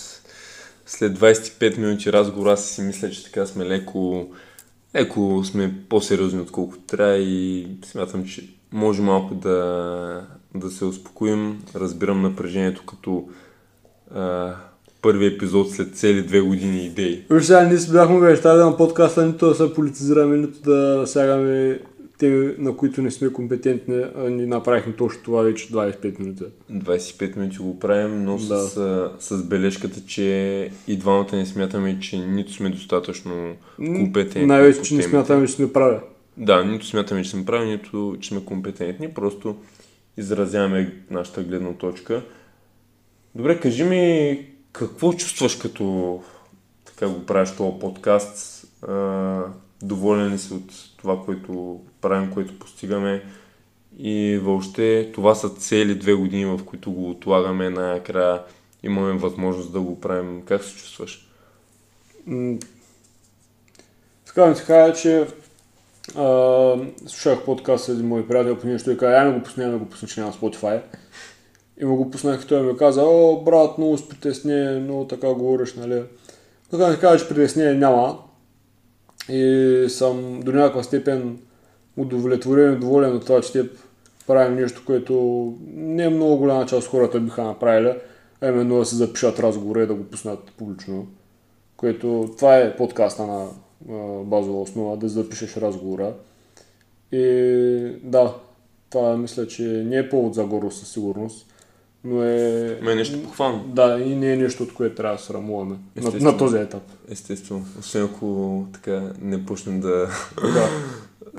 [0.86, 2.46] след 25 минути разговор.
[2.46, 4.30] Аз си мисля, че така сме леко,
[4.94, 11.64] леко сме по-сериозни отколкото трябва и смятам, че може малко да, да се успокоим.
[11.74, 13.28] Разбирам напрежението като
[14.14, 14.54] а,
[15.02, 17.24] първи епизод след цели две години идеи.
[17.30, 21.80] Виж сега, ние си бяхме обещали на подкаста нито да се политизираме, нито да сягаме
[22.18, 26.44] те, на които не сме компетентни, а ни направихме точно това вече 25 минути.
[26.72, 28.58] 25 минути го правим, но Да.
[28.58, 34.46] с, с бележката, че и двамата не смятаме, че нито сме достатъчно компетентни.
[34.46, 35.96] Най-вече, че не смятаме, че сме прави.
[36.36, 39.56] Да, нито смятаме, че сме прави, нито че сме компетентни, просто
[40.16, 42.22] изразяваме нашата гледна точка.
[43.34, 44.38] Добре, кажи ми
[44.72, 46.22] какво чувстваш като
[46.84, 48.66] така го правиш този подкаст?
[49.82, 53.24] Доволен ли си от това, което правим, което постигаме?
[53.98, 57.70] И въобще това са цели две години, в които го отлагаме.
[57.70, 58.42] Накрая
[58.82, 60.42] имаме възможност да го правим.
[60.44, 61.28] Как се чувстваш?
[62.26, 62.58] М,
[64.26, 64.54] Така ми
[64.94, 65.26] че
[66.16, 69.66] а, слушах подкаст с един мой приятел по нещо и каза, ай ме го ай
[69.66, 70.80] ме го пусне, че няма Spotify.
[71.80, 75.34] И му го пуснах и той ми каза, о, брат, много с притеснение, много така
[75.34, 76.02] говориш, нали.
[76.70, 78.18] Така ми се каза, че притеснение няма.
[79.28, 81.38] И съм до някаква степен
[81.96, 83.68] удовлетворен и доволен от това, че те
[84.26, 87.94] правим нещо, което не е много голяма част от хората биха направили,
[88.40, 91.06] а именно да се запишат разговора и да го пуснат публично.
[91.76, 93.48] Което това е подкаста на
[94.24, 96.12] базова основа, да запишеш разговора.
[97.12, 97.22] И
[98.02, 98.34] да,
[98.90, 101.49] това мисля, че не е повод за гордост със сигурност,
[102.04, 102.78] но е...
[102.82, 103.64] Ме е нещо похвално.
[103.66, 106.82] Да, и не е нещо, от което трябва да срамуваме на, на този етап.
[107.10, 107.64] Естествено.
[107.78, 110.08] Освен ако така не почнем да
[110.42, 110.68] Да.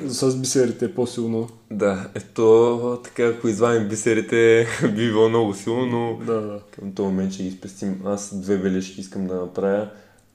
[0.08, 1.50] С бисерите е по-силно.
[1.71, 6.60] Да, ето така, ако извадим бисерите, би било много силно, но Да, да.
[6.71, 8.02] към този момент ще ги спестим.
[8.06, 9.88] Аз две бележки искам да направя.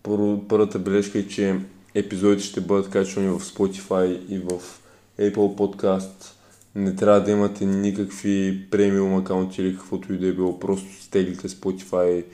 [0.02, 1.60] Първо, първата бележка е, че
[1.94, 4.50] епизодите ще бъдат качвани в Spotify и в
[5.20, 6.35] Apple Podcast.
[6.76, 10.60] Не трябва да имате никакви премиум акаунти или каквото и да е било.
[10.60, 12.24] Просто стеглите Spotify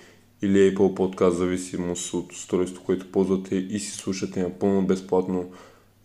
[0.42, 5.50] или Apple Podcast, зависимост от устройството, което ползвате и си слушате напълно безплатно.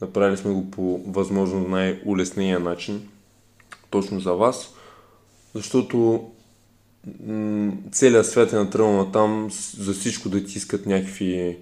[0.01, 3.07] Направили сме го по възможно най-улеснения начин,
[3.89, 4.73] точно за вас,
[5.53, 6.29] защото
[7.91, 11.57] целият свят е натръгнал на там за всичко да ти искат някакви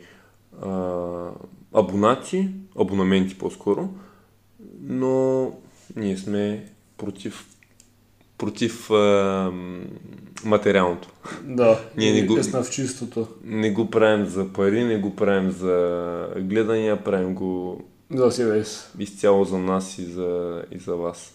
[0.62, 1.30] а,
[1.74, 3.90] абонати, абонаменти по-скоро,
[4.82, 5.52] но
[5.96, 6.66] ние сме
[6.98, 7.46] против,
[8.38, 9.52] против а,
[10.46, 11.10] материалното.
[11.44, 13.28] Да, Ние не го- е в чистото.
[13.44, 16.08] Не го правим за пари, не го правим за
[16.40, 18.80] гледания, правим го За себе си.
[19.00, 21.32] изцяло за нас и за, и за вас.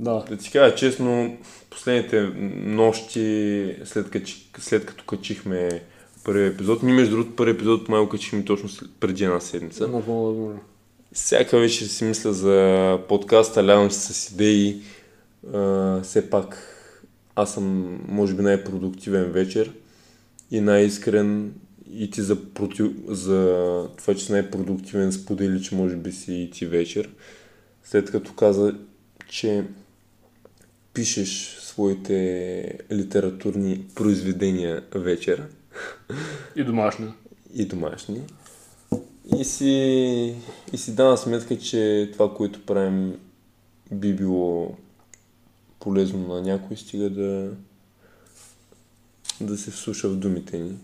[0.00, 0.24] Да.
[0.28, 1.36] Да ти кажа честно,
[1.70, 2.22] последните
[2.56, 4.50] нощи, след, кач...
[4.58, 5.82] след като качихме
[6.24, 8.68] първи епизод, ние между другото първи епизод май го качихме точно
[9.00, 9.88] преди една седмица.
[9.88, 10.60] Напълно.
[11.12, 14.82] Всяка вечер си мисля за подкаста, лявам се с идеи.
[15.54, 16.74] А, все пак
[17.36, 19.72] аз съм, може би, най-продуктивен вечер
[20.50, 21.54] и най-искрен
[21.92, 22.86] и ти за, против...
[23.08, 27.10] за това, че си най-продуктивен сподели, че може би си и ти вечер.
[27.84, 28.74] След като каза,
[29.28, 29.64] че
[30.94, 35.46] пишеш своите литературни произведения вечер
[36.56, 37.14] И домашна.
[37.54, 38.20] и домашни.
[39.36, 40.34] И си,
[40.72, 43.18] и си дава сметка, че това, което правим,
[43.92, 44.74] би било
[45.80, 47.50] полезно на някой, стига да,
[49.40, 50.76] да се вслуша в думите ни.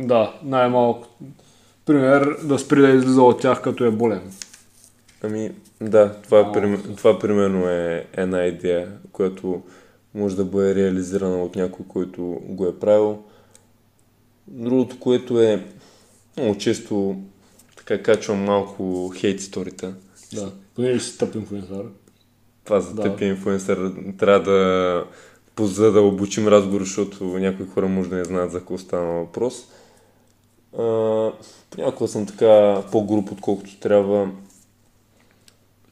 [0.00, 1.08] Да, най-малко.
[1.86, 4.32] Пример, да спри да излиза от тях като е болен.
[5.22, 6.52] Ами, да, това, О.
[6.52, 9.62] прим- това примерно е една идея, която
[10.14, 13.22] може да бъде реализирана от някой, който го е правил.
[14.46, 15.66] Другото, което е
[16.36, 17.16] много често
[17.86, 19.94] така качвам малко хейт историта
[20.34, 21.84] Да, понеже си тъп инфлуенсър.
[22.64, 23.02] Това за Да.
[23.02, 25.04] тъпия инфлуенсър трябва да
[25.56, 29.54] поза да обучим разговор, защото някои хора може да не знаят за какво става въпрос.
[30.78, 31.30] А,
[31.70, 34.30] понякога съм така по-груп, отколкото трябва.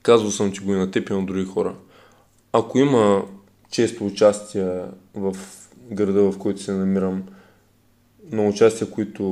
[0.03, 1.75] Казвал съм, че го и на теб и на други хора.
[2.53, 3.25] Ако има
[3.71, 5.37] често участия в
[5.91, 7.23] града, в който се намирам,
[8.31, 9.23] на участия, които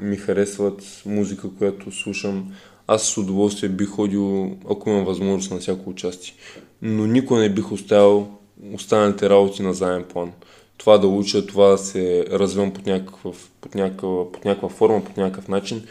[0.00, 2.52] ми харесват, музика, която слушам,
[2.86, 6.34] аз с удоволствие бих ходил, ако имам възможност на всяко участие.
[6.82, 8.28] Но никога не бих оставил
[8.72, 10.32] останалите работи на заден план.
[10.78, 15.16] Това да уча, това да се развивам под, някакъв, под, някаква, под някаква форма, под
[15.16, 15.86] някакъв начин.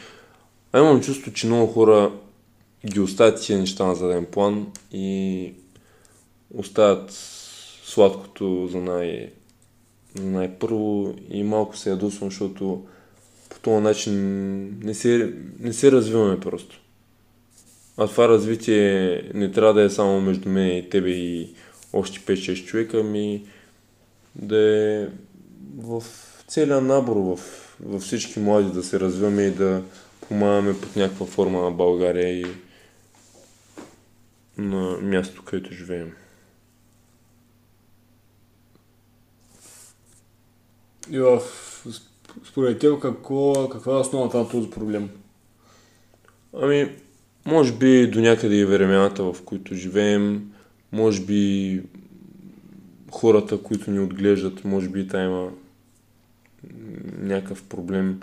[0.71, 2.11] А имам чувство, че много хора
[2.85, 5.53] ги оставят тия неща на заден план и
[6.53, 7.11] оставят
[7.85, 9.29] сладкото за най-
[10.19, 12.85] най-първо и малко се ядосвам, защото
[13.49, 14.13] по този начин
[14.83, 16.79] не се, не се развиваме просто.
[17.97, 21.53] А това развитие не трябва да е само между мен и тебе и
[21.93, 23.45] още 5-6 човека, ами
[24.35, 25.07] да е
[25.77, 26.03] в
[26.47, 27.39] целия набор, в,
[27.79, 29.83] във всички млади да се развиваме и да
[30.27, 32.45] помагаме под някаква форма на България и
[34.57, 36.11] на мястото, където живеем.
[41.13, 41.41] И в,
[42.49, 45.09] според теб, какво, каква е основата на този проблем?
[46.61, 46.89] Ами,
[47.45, 50.51] може би до някъде и времената, в които живеем,
[50.91, 51.81] може би
[53.11, 55.51] хората, които ни отглеждат, може би та има
[57.19, 58.19] някакъв проблем.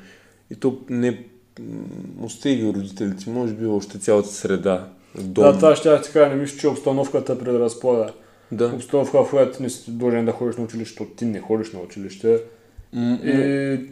[0.50, 1.84] И то не м,
[2.22, 4.88] остига родителите, може би още цялата среда.
[5.18, 5.44] Дом.
[5.44, 8.12] Да, това ще ти кажа, не мисля, че обстановката предразполага.
[8.52, 8.66] да.
[8.66, 11.80] Обстановка, в която не си длъжен да ходиш на училище, защото ти не ходиш на
[11.80, 12.40] училище.
[12.92, 13.34] М- И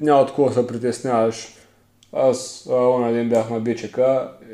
[0.01, 1.55] няма такова да се притесняваш.
[2.13, 3.99] Аз оня ден бях на БЧК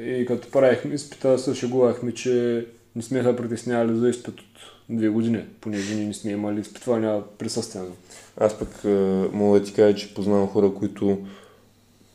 [0.01, 4.45] и като правихме изпита, се шегувахме, че не сме се притеснявали за изпит от
[4.89, 7.97] две години, понеже ние не сме имали изпитвания присъствено.
[8.41, 8.85] Аз пък
[9.33, 11.19] мога да ти кажа, че познавам хора, които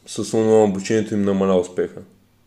[0.07, 2.01] с онлайн обучението им намаля успеха.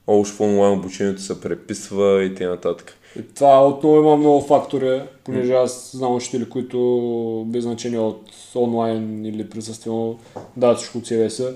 [0.07, 2.75] Уж в онлайн обучението се преписва и т.н.
[3.19, 9.27] И това отново има много фактори, понеже аз знам учители, които без значение от онлайн
[9.27, 10.19] или присъствено
[10.57, 11.47] дават всичко от себе си.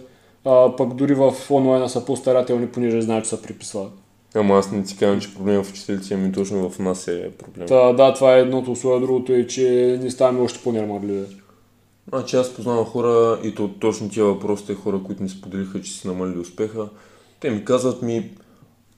[0.45, 3.92] А, пък дори в онлайна са по-старателни, понеже знаят, че се приписват.
[4.35, 7.66] Ама аз не ти казвам, че проблема в учителите, ами точно в нас е проблем.
[7.66, 11.25] Та, да, това е едното условие, другото е, че не ставаме още по-нормалливи.
[12.09, 16.09] Значи аз познавам хора и то точно тия въпросите хора, които ми споделиха, че си
[16.09, 16.88] намалили успеха.
[17.40, 18.31] Те ми казват ми,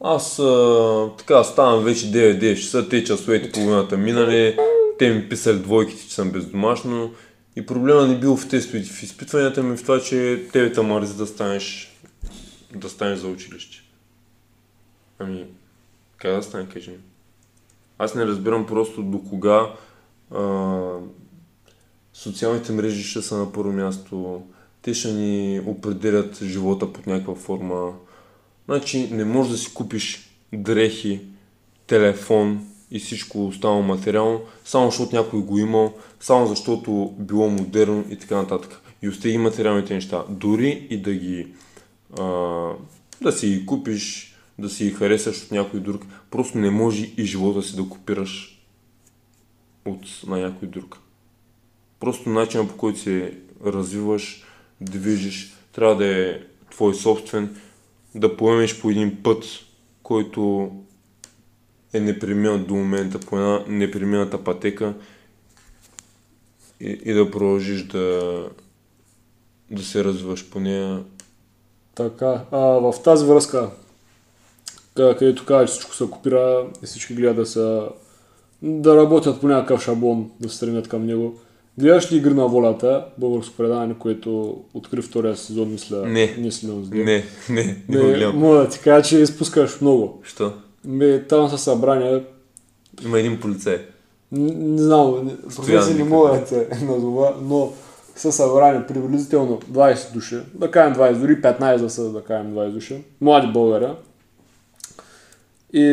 [0.01, 4.59] аз а, така ставам вече 9-10 часа, те часовете половината минали,
[4.99, 7.11] те ми писали двойките, че съм бездомашно.
[7.57, 11.17] И проблема не бил в тестовете, в изпитванията ми в това, че тебе те мързи
[11.17, 11.97] да станеш,
[12.75, 13.77] да станеш за училище.
[15.19, 15.47] Ами,
[16.17, 16.97] как да стане, кажи ми?
[17.99, 19.75] Аз не разбирам просто до кога
[20.35, 20.91] а,
[22.13, 24.43] социалните мрежи ще са на първо място.
[24.83, 27.93] Те ще ни определят живота под някаква форма.
[28.69, 31.21] Значи не можеш да си купиш дрехи,
[31.87, 38.17] телефон и всичко останало материално, само защото някой го имал, само защото било модерно и
[38.17, 38.83] така нататък.
[39.03, 40.25] И остига материалните неща.
[40.29, 41.47] Дори и да ги
[42.19, 42.23] а,
[43.23, 47.25] да си ги купиш, да си ги харесаш от някой друг, просто не може и
[47.25, 48.63] живота си да копираш
[49.85, 50.99] от на някой друг.
[52.01, 54.45] Просто начинът по който се развиваш,
[54.81, 57.57] движиш, трябва да е твой собствен,
[58.15, 59.45] да поемеш по един път,
[60.03, 60.71] който
[61.93, 64.95] е непреминат до момента, по една непремината пътека
[66.81, 68.45] и, и да продължиш да,
[69.71, 71.05] да се развиваш по нея.
[71.95, 73.71] Така, а, в тази връзка,
[74.97, 77.89] къ- където казва, че всичко се копира и всички гледат да са
[78.63, 81.39] да работят по някакъв шаблон, да стремят към него.
[81.79, 86.35] Гледаш ли Игри на волята, българско предаване, което откри втория сезон, мисля, Не.
[86.39, 87.05] не силно с Не,
[87.51, 90.21] не, не Не, мога да ти кажа, че изпускаш много.
[90.23, 90.53] Що?
[90.85, 92.25] Ме, там са събрания,
[93.05, 93.79] Има един полицай.
[94.33, 97.73] н- не знам, не- професия не мога да те назова, но
[98.17, 102.71] са събрани приблизително 20 души, да кажем 20, дори 15 да са, да кажем 20
[102.71, 103.87] души, млади българи.
[105.73, 105.85] И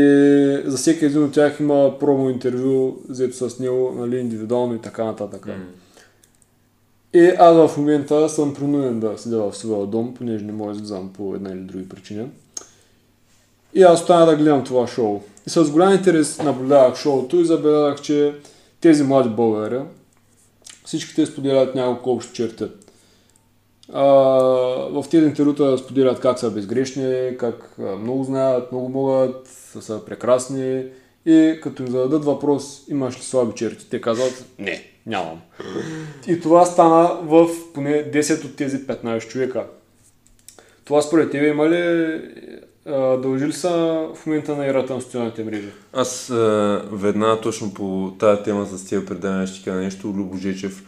[0.66, 5.03] за всеки един от тях има промо интервю, взето с него, нали, индивидуално и така
[5.03, 5.45] нататък.
[5.47, 5.53] М.
[7.16, 10.76] И аз в момента съм принуден да седя в своя дом, понеже не мога да
[10.76, 12.28] излизам по една или други причини.
[13.74, 15.22] И аз остана да гледам това шоу.
[15.47, 18.34] И с голям интерес наблюдавах шоуто и забелязах, че
[18.82, 19.80] тези млади българи,
[20.86, 22.63] всички те споделят няколко общи черти.
[23.93, 24.03] А,
[24.89, 29.47] в тези интервюта споделят как са безгрешни, как много знаят, много могат,
[29.80, 30.84] са прекрасни
[31.26, 35.41] и като им зададат въпрос, имаш ли слаби черти, те казват, не, нямам.
[36.28, 39.66] И това стана в поне 10 от тези 15 човека.
[40.86, 42.22] Това според тебе има ли
[43.22, 43.70] дължи ли са
[44.16, 45.70] в момента на ерата на социалните мрежи?
[45.93, 50.08] Аз а, веднага точно по тази тема с тия предавания ще кажа нещо.
[50.08, 50.84] Любо Жечев,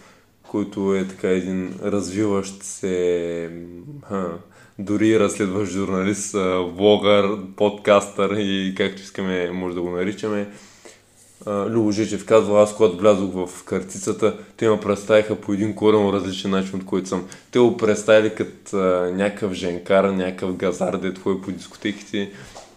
[0.49, 3.49] който е така един развиващ се
[4.09, 4.29] ха,
[4.79, 10.47] дори разследващ журналист, а, влогър, подкастър и както искаме може да го наричаме.
[11.45, 16.51] Любо Жечев казва, аз когато влязох в картицата, те ме представиха по един коренно различен
[16.51, 17.27] начин, от който съм.
[17.51, 18.77] Те го представили като
[19.13, 22.31] някакъв женкар, някакъв газар, дето ходи по дискотеките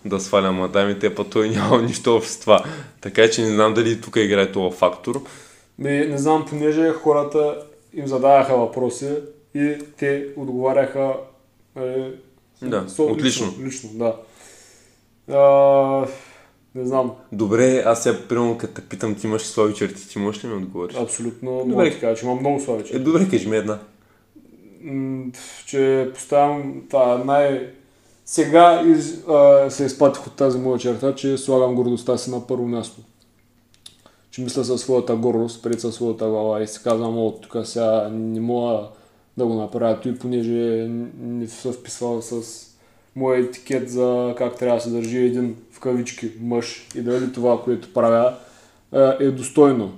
[0.04, 2.64] да сваля мадамите, па той няма нищо общо с това.
[3.00, 5.22] Така че не знам дали тук играе този фактор.
[5.78, 7.62] Ми, не знам, понеже хората
[7.94, 9.08] им задаваха въпроси
[9.54, 11.12] и те отговаряха
[11.76, 12.12] нали,
[12.62, 13.46] Да, со- отлично.
[13.46, 14.16] Лично, лично да.
[15.36, 16.06] А,
[16.74, 20.44] не знам, Добре, аз сега примерно като те питам, ти имаш слаби черти, ти можеш
[20.44, 20.96] ли ми отговориш?
[20.96, 21.70] абсолютно Добре.
[21.72, 23.04] мога да ти кажа, че имам много слаби Е, черти.
[23.04, 23.78] добре, кажи ми една.
[24.82, 25.24] М,
[25.66, 27.70] че поставям това най...
[28.26, 32.66] Сега из, а, се изпатих от тази моя черта, че слагам гордостта си на първо
[32.66, 33.00] място.
[34.30, 38.08] Че мисля със своята гордост, пред със своята глава и си казвам, о, тук сега
[38.12, 38.88] не мога
[39.36, 40.88] да го направя той, понеже
[41.20, 42.66] не се вписва с
[43.20, 47.62] моя етикет за как трябва да се държи един в кавички мъж и дали това,
[47.62, 48.34] което правя,
[48.92, 49.92] е е достойно.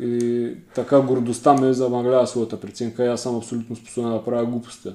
[0.00, 4.88] И така гордостта ме замъглява своята преценка и аз съм абсолютно способен да правя глупости.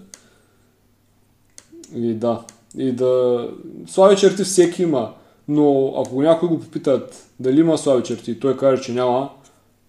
[1.95, 2.41] И да.
[2.77, 3.49] И да...
[3.88, 5.13] Слаби черти всеки има,
[5.47, 9.29] но ако някой го попитат дали има слаби черти и той каже, че няма,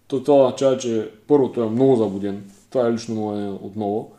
[0.07, 2.43] то това означава, че първо той е много заблуден.
[2.71, 4.13] Това е лично мое отново.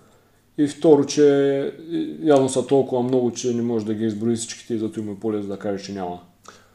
[0.58, 1.74] И второ, че
[2.24, 5.20] явно са толкова много, че не може да ги изброи всичките и зато им е
[5.20, 6.20] по-лесно да каже, че няма.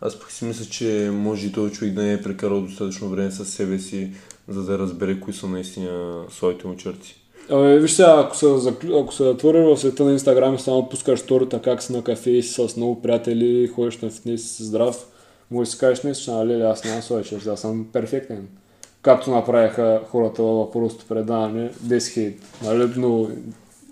[0.01, 3.31] Аз пък си мисля, че може и този човек да не е прекарал достатъчно време
[3.31, 4.11] с себе си,
[4.49, 7.14] за да разбере кои са наистина своите му черти.
[7.51, 8.47] Абе, виж сега, ако се,
[9.01, 12.43] ако се затвориш в света на Инстаграм и само пускаш сторията как си на кафе
[12.43, 15.07] с много приятели, ходиш на фитнес си здрав,
[15.51, 18.49] може да си кажеш наистина, нали, аз нямам своя черт, аз съм перфектен.
[19.03, 23.29] Както направиха хората във въпросното предаване, без хейт, нали, но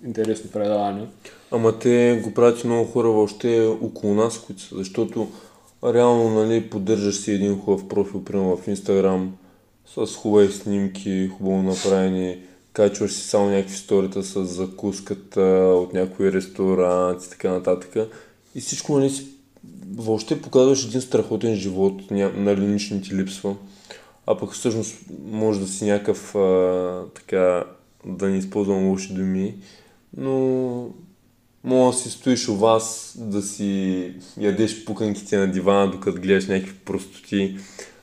[0.04, 1.06] интересно предаване.
[1.50, 5.28] Ама те го правят много хора въобще около нас, които са, защото
[5.84, 9.36] реално, нали, поддържаш си един хубав профил, примерно в Инстаграм,
[9.86, 12.38] с хубави снимки, хубаво направени,
[12.72, 15.40] качваш си само някакви сторита с закуската
[15.76, 18.10] от някой ресторант и така нататък.
[18.54, 19.26] И всичко, нали, си,
[19.96, 23.56] въобще показваш един страхотен живот, нали, нищо ти липсва.
[24.26, 24.96] А пък всъщност
[25.30, 27.64] може да си някакъв, а, така,
[28.06, 29.54] да не използвам лоши думи,
[30.16, 30.88] но
[31.64, 36.74] може да си стоиш у вас, да си ядеш пуканките на дивана, докато гледаш някакви
[36.74, 37.56] простоти,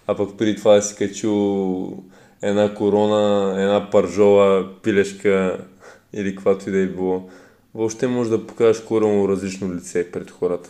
[0.07, 2.03] а пък преди това да си качил
[2.41, 5.65] една корона, една паржола, пилешка
[6.13, 7.29] или каквато и да е било.
[7.75, 10.69] Въобще може да покажеш коренно различно лице пред хората.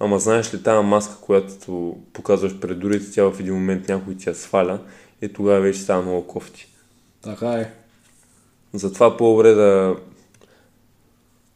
[0.00, 4.28] Ама знаеш ли, тази маска, която показваш пред другите, тя в един момент някой ти
[4.28, 4.80] я сваля
[5.22, 6.68] и тогава вече става много кофти.
[7.22, 7.72] Така е.
[8.74, 9.96] Затова по-добре да...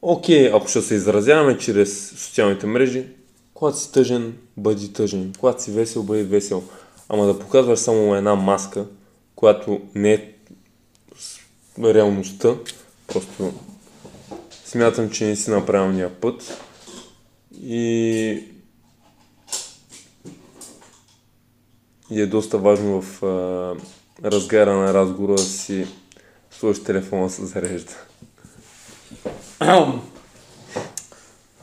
[0.02, 3.06] Окей, ако ще се изразяваме чрез социалните мрежи,
[3.54, 5.32] когато си тъжен, бъди тъжен.
[5.38, 6.62] Когато си весел, бъди весел.
[7.08, 8.86] Ама да показваш само една маска,
[9.34, 10.32] която не е
[11.18, 11.40] с
[11.78, 12.54] реалността,
[13.06, 13.52] просто
[14.64, 16.58] смятам, че не си на правилния път.
[17.62, 18.44] И
[22.10, 23.74] и е доста важно в а,
[24.24, 25.86] разгара на разговора да си
[26.50, 27.92] сложиш телефона се зарежда.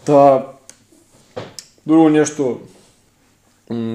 [0.06, 0.45] Та,
[1.88, 2.60] друго нещо,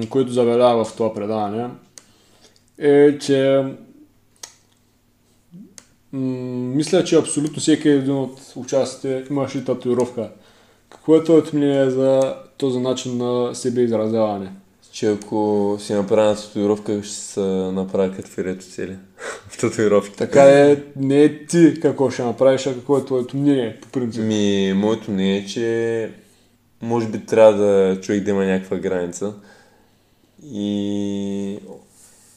[0.09, 1.69] което забелява в това предаване,
[2.77, 3.63] е, че
[6.13, 10.29] мисля, че абсолютно всеки един от участите имаше татуировка.
[10.89, 14.51] Какво е твоето мнение за този начин на себе изразяване?
[14.95, 17.41] Че ако си направя татуировка, ще се
[17.71, 18.95] направя като фирето цели
[19.49, 20.17] в татуировките.
[20.17, 24.23] Така е, не е ти какво ще направиш, а какво е твоето мнение, по принцип.
[24.23, 26.09] Ми, моето мнение е, че
[26.81, 29.33] може би трябва да човек да има някаква граница.
[30.43, 31.59] И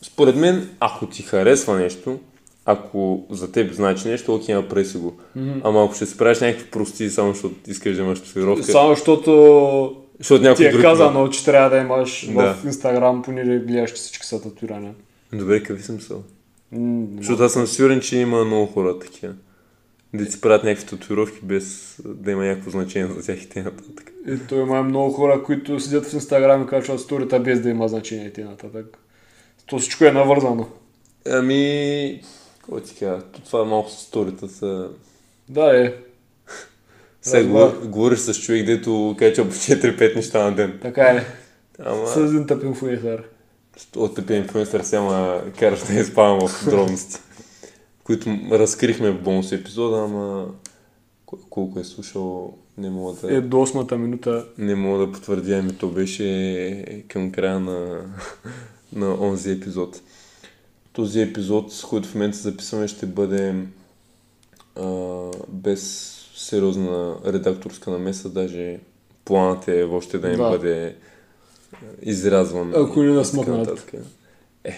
[0.02, 2.18] според мен, ако ти харесва нещо,
[2.64, 5.16] ако за теб значи нещо, окей, направи си го.
[5.64, 10.07] Ама ако ще си правиш някакви прости, само защото искаш да имаш татуировка, Само защото
[10.18, 10.82] защото някой ти е друг...
[10.82, 12.54] казано, че трябва да имаш Да.
[12.54, 14.92] в Инстаграм, понеже гледаш, че всички са татуирани.
[15.32, 16.14] Добре, какви са?
[16.72, 19.34] М, Защото аз съм сигурен, че има много хора такива.
[20.14, 23.70] да си правят някакви татуировки без да има някакво значение за тях и т.н.
[24.48, 28.26] той има много хора, които седят в Инстаграм и качват сторита без да има значение
[28.26, 28.56] и т.н.
[29.66, 30.68] То всичко е навързано.
[31.30, 32.20] Ами,
[32.58, 34.88] какво ти кажа, то това малко с сторията са...
[35.48, 35.94] Да, е.
[37.28, 40.78] Сега говориш с човек, дето качва по 4-5 неща на ден.
[40.82, 41.24] Така е.
[41.78, 43.22] Ама, С един тъп инфлуенсър.
[43.96, 47.20] от тъпия инфлуенсър сега караш да изпадам в подробности,
[48.04, 50.46] които разкрихме в бонус епизода, ама
[51.26, 53.34] кол- колко е слушал, не мога да...
[53.34, 54.46] Е, до осмата минута.
[54.58, 58.00] Не мога да потвърдя, ами то беше към края на,
[58.92, 60.00] на онзи епизод.
[60.92, 63.54] Този епизод, с който в момента записваме, ще бъде
[64.76, 64.86] а,
[65.48, 68.78] без сериозна редакторска намеса, даже
[69.24, 70.50] планът е въобще да им Да.
[70.50, 70.96] бъде
[72.02, 72.72] изрязван.
[72.76, 73.58] Ако не и нас така смъкнат.
[73.58, 73.92] нататък.
[74.64, 74.74] Е,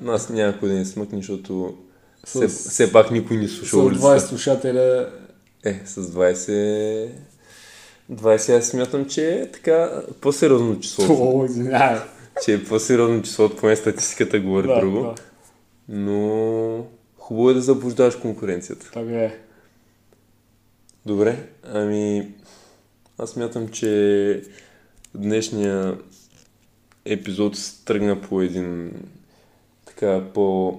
[0.00, 1.74] нас няма кой да ни смъкне, защото
[2.24, 4.20] С- все, все пак никой не слуша С 20 улицата.
[4.20, 5.10] слушателя.
[5.64, 7.08] Е, с 20...
[8.12, 11.04] 20 аз смятам, че е така по-сериозно число.
[11.10, 11.48] О,
[12.44, 15.02] че е по-сериозно число, поне статистиката говори Да, друго.
[15.02, 15.14] да,
[15.88, 16.84] Но
[17.18, 18.84] хубаво е да заблуждаваш конкуренцията.
[18.84, 19.38] така е.
[21.08, 22.34] Добре, ами
[23.18, 24.42] аз смятам, че
[25.14, 25.98] днешния
[27.04, 28.92] епизод тръгна по един
[29.86, 30.78] така по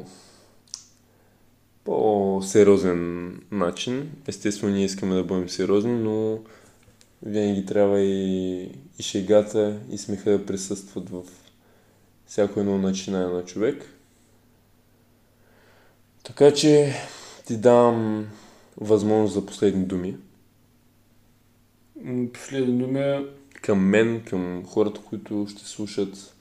[1.83, 4.11] по-сериозен начин.
[4.27, 6.39] Естествено, ние искаме да бъдем сериозни, но
[7.23, 8.63] винаги трябва и,
[8.99, 11.23] и шегата, и смеха да присъстват в
[12.25, 13.85] всяко едно начинание на човек.
[16.23, 16.93] Така че
[17.45, 18.27] ти давам
[18.79, 20.15] възможност за последни думи
[22.33, 23.25] Последни думи.
[23.61, 26.35] към мен, към хората, които ще слушат.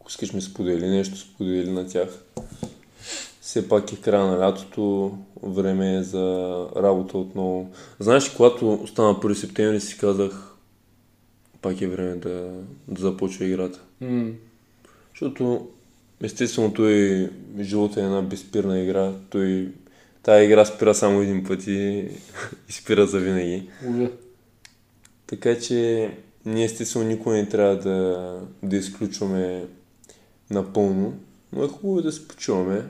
[0.00, 2.24] Ако искаш ми сподели нещо, сподели на тях.
[3.40, 6.22] Все пак е края на лятото, време е за
[6.76, 7.70] работа отново.
[7.98, 10.54] Знаеш, когато остана 1 септември си казах,
[11.62, 12.52] пак е време да,
[12.88, 13.80] да започва играта.
[14.00, 14.32] М,
[15.14, 15.68] Защото
[16.22, 17.30] естествено той
[17.60, 19.12] живота е една безспирна игра.
[19.30, 19.72] Той,
[20.24, 22.08] тая игра спира само един път и,
[22.68, 23.68] и спира за винаги.
[25.26, 26.10] Така че
[26.44, 29.64] ние естествено никога не трябва да, да изключваме
[30.50, 31.14] напълно,
[31.52, 32.82] но е хубаво да се почуваме.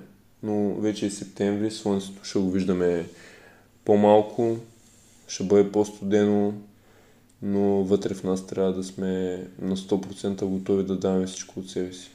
[0.43, 3.07] Но вече е септември, слънцето ще го виждаме
[3.85, 4.57] по-малко,
[5.29, 6.55] ще бъде по-студено,
[7.43, 11.93] но вътре в нас трябва да сме на 100% готови да даваме всичко от себе
[11.93, 12.11] си.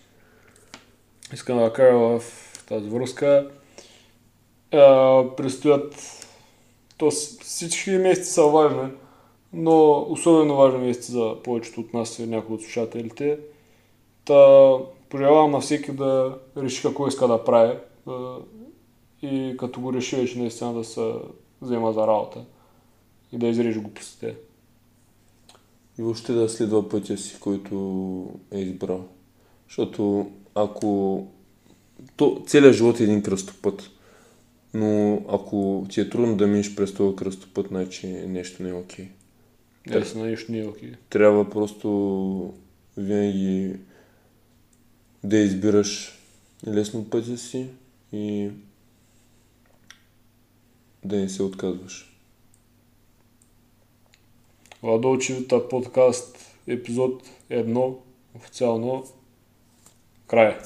[1.34, 2.24] Искам да кажа в
[2.68, 3.50] тази връзка.
[4.74, 6.16] А, предстоят...
[6.98, 8.92] То всички месеци са важни,
[9.54, 13.40] но особено важни месеци за повечето от нас и някои от слушателите.
[14.26, 14.72] Та
[15.10, 17.78] пожелавам на всеки да реши какво иска да прави
[19.22, 21.14] и като го реши вече наистина да се
[21.62, 22.46] взема за работа
[23.32, 24.36] и да изреже глупостите.
[26.00, 29.06] И въобще да следва пътя си, който е избрал.
[29.68, 31.24] Защото ако...
[32.16, 33.90] То, целият живот е един кръстопът.
[34.74, 39.08] Но ако ти е трудно да минеш през този кръстопът, значи нещо не е окей.
[39.88, 40.92] Наистина нищо не е окей.
[41.10, 42.54] Трябва просто
[42.98, 43.76] винаги
[45.24, 46.20] да избираш
[46.68, 47.68] лесно пътя си
[48.14, 48.50] и
[51.06, 52.18] да не се отказваш.
[54.84, 57.96] Владолчевита подкаст епизод 1
[58.36, 59.04] официално
[60.28, 60.58] край.